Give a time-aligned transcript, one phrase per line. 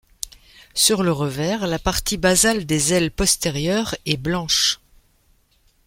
[0.73, 4.79] Sur le revers la partie basale des ailes postérieures est blanche.